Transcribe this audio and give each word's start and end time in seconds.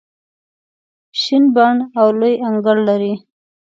شین 1.21 1.43
بڼ 1.55 1.75
او 1.99 2.07
لوی 2.19 2.35
انګړ 2.47 2.77
لري. 2.87 3.13